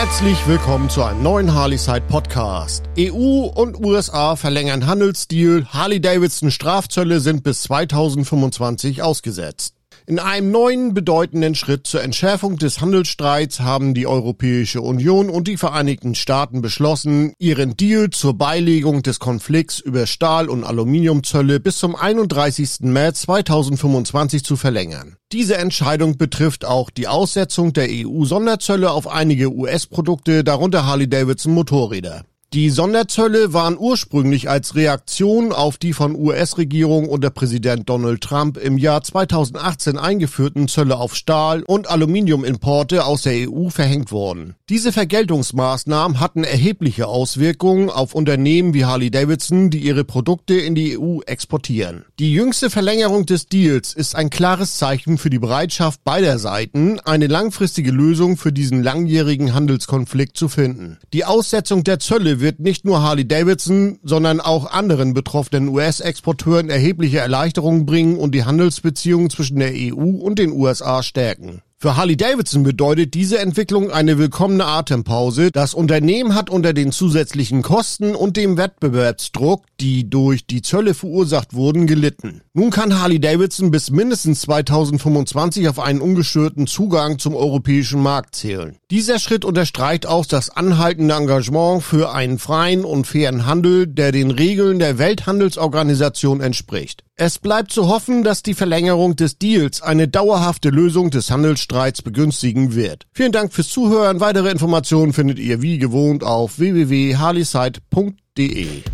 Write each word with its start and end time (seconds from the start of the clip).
Herzlich 0.00 0.46
willkommen 0.46 0.88
zu 0.88 1.02
einem 1.02 1.24
neuen 1.24 1.52
Harley-Side 1.52 2.02
Podcast. 2.02 2.84
EU 2.96 3.46
und 3.46 3.84
USA 3.84 4.36
verlängern 4.36 4.86
Handelsdeal, 4.86 5.66
Harley-Davidson 5.72 6.52
Strafzölle 6.52 7.18
sind 7.18 7.42
bis 7.42 7.62
2025 7.62 9.02
ausgesetzt. 9.02 9.77
In 10.08 10.18
einem 10.18 10.50
neuen 10.50 10.94
bedeutenden 10.94 11.54
Schritt 11.54 11.86
zur 11.86 12.02
Entschärfung 12.02 12.56
des 12.56 12.80
Handelsstreits 12.80 13.60
haben 13.60 13.92
die 13.92 14.06
Europäische 14.06 14.80
Union 14.80 15.28
und 15.28 15.46
die 15.48 15.58
Vereinigten 15.58 16.14
Staaten 16.14 16.62
beschlossen, 16.62 17.34
ihren 17.38 17.76
Deal 17.76 18.08
zur 18.08 18.32
Beilegung 18.32 19.02
des 19.02 19.18
Konflikts 19.18 19.80
über 19.80 20.06
Stahl- 20.06 20.48
und 20.48 20.64
Aluminiumzölle 20.64 21.60
bis 21.60 21.76
zum 21.76 21.94
31. 21.94 22.84
März 22.90 23.20
2025 23.20 24.44
zu 24.44 24.56
verlängern. 24.56 25.16
Diese 25.30 25.58
Entscheidung 25.58 26.16
betrifft 26.16 26.64
auch 26.64 26.88
die 26.88 27.06
Aussetzung 27.06 27.74
der 27.74 27.88
EU-Sonderzölle 27.90 28.90
auf 28.90 29.08
einige 29.08 29.52
US-Produkte, 29.52 30.42
darunter 30.42 30.86
Harley-Davidson 30.86 31.52
Motorräder. 31.52 32.24
Die 32.54 32.70
Sonderzölle 32.70 33.52
waren 33.52 33.76
ursprünglich 33.78 34.48
als 34.48 34.74
Reaktion 34.74 35.52
auf 35.52 35.76
die 35.76 35.92
von 35.92 36.16
US-Regierung 36.16 37.06
unter 37.06 37.28
Präsident 37.28 37.90
Donald 37.90 38.22
Trump 38.22 38.56
im 38.56 38.78
Jahr 38.78 39.02
2018 39.02 39.98
eingeführten 39.98 40.66
Zölle 40.66 40.96
auf 40.96 41.14
Stahl- 41.14 41.62
und 41.62 41.90
Aluminiumimporte 41.90 43.04
aus 43.04 43.20
der 43.20 43.50
EU 43.50 43.68
verhängt 43.68 44.12
worden. 44.12 44.54
Diese 44.70 44.92
Vergeltungsmaßnahmen 44.92 46.20
hatten 46.20 46.42
erhebliche 46.42 47.06
Auswirkungen 47.06 47.90
auf 47.90 48.14
Unternehmen 48.14 48.72
wie 48.72 48.86
Harley-Davidson, 48.86 49.68
die 49.68 49.80
ihre 49.80 50.04
Produkte 50.04 50.54
in 50.54 50.74
die 50.74 50.98
EU 50.98 51.20
exportieren. 51.26 52.06
Die 52.18 52.32
jüngste 52.32 52.70
Verlängerung 52.70 53.26
des 53.26 53.48
Deals 53.48 53.92
ist 53.92 54.16
ein 54.16 54.30
klares 54.30 54.78
Zeichen 54.78 55.18
für 55.18 55.28
die 55.28 55.38
Bereitschaft 55.38 56.02
beider 56.02 56.38
Seiten, 56.38 56.98
eine 57.00 57.26
langfristige 57.26 57.90
Lösung 57.90 58.38
für 58.38 58.54
diesen 58.54 58.82
langjährigen 58.82 59.52
Handelskonflikt 59.52 60.38
zu 60.38 60.48
finden. 60.48 60.96
Die 61.12 61.26
Aussetzung 61.26 61.84
der 61.84 61.98
Zölle 61.98 62.37
wird 62.40 62.60
nicht 62.60 62.84
nur 62.84 63.02
Harley 63.02 63.26
Davidson, 63.26 63.98
sondern 64.02 64.40
auch 64.40 64.70
anderen 64.70 65.14
betroffenen 65.14 65.68
US-Exporteuren 65.68 66.70
erhebliche 66.70 67.18
Erleichterungen 67.18 67.86
bringen 67.86 68.16
und 68.16 68.34
die 68.34 68.44
Handelsbeziehungen 68.44 69.30
zwischen 69.30 69.58
der 69.58 69.72
EU 69.72 70.18
und 70.20 70.38
den 70.38 70.52
USA 70.52 71.02
stärken. 71.02 71.62
Für 71.80 71.96
Harley 71.96 72.16
Davidson 72.16 72.64
bedeutet 72.64 73.14
diese 73.14 73.38
Entwicklung 73.38 73.92
eine 73.92 74.18
willkommene 74.18 74.64
Atempause. 74.64 75.52
Das 75.52 75.74
Unternehmen 75.74 76.34
hat 76.34 76.50
unter 76.50 76.72
den 76.72 76.90
zusätzlichen 76.90 77.62
Kosten 77.62 78.16
und 78.16 78.36
dem 78.36 78.56
Wettbewerbsdruck, 78.56 79.62
die 79.78 80.10
durch 80.10 80.44
die 80.44 80.60
Zölle 80.60 80.92
verursacht 80.92 81.54
wurden, 81.54 81.86
gelitten. 81.86 82.42
Nun 82.52 82.70
kann 82.70 83.00
Harley 83.00 83.20
Davidson 83.20 83.70
bis 83.70 83.92
mindestens 83.92 84.40
2025 84.40 85.68
auf 85.68 85.78
einen 85.78 86.00
ungestörten 86.00 86.66
Zugang 86.66 87.20
zum 87.20 87.36
europäischen 87.36 88.02
Markt 88.02 88.34
zählen. 88.34 88.76
Dieser 88.90 89.18
Schritt 89.18 89.44
unterstreicht 89.44 90.06
auch 90.06 90.24
das 90.24 90.48
anhaltende 90.48 91.14
Engagement 91.14 91.82
für 91.82 92.14
einen 92.14 92.38
freien 92.38 92.86
und 92.86 93.06
fairen 93.06 93.44
Handel, 93.44 93.86
der 93.86 94.12
den 94.12 94.30
Regeln 94.30 94.78
der 94.78 94.96
Welthandelsorganisation 94.96 96.40
entspricht. 96.40 97.04
Es 97.14 97.38
bleibt 97.38 97.70
zu 97.70 97.88
hoffen, 97.88 98.24
dass 98.24 98.42
die 98.42 98.54
Verlängerung 98.54 99.14
des 99.14 99.36
Deals 99.36 99.82
eine 99.82 100.08
dauerhafte 100.08 100.70
Lösung 100.70 101.10
des 101.10 101.30
Handelsstreits 101.30 102.00
begünstigen 102.00 102.74
wird. 102.74 103.06
Vielen 103.12 103.32
Dank 103.32 103.52
fürs 103.52 103.68
Zuhören. 103.68 104.20
Weitere 104.20 104.50
Informationen 104.50 105.12
findet 105.12 105.38
ihr 105.38 105.60
wie 105.60 105.76
gewohnt 105.76 106.24
auf 106.24 106.58
www.harleyside.de. 106.58 108.84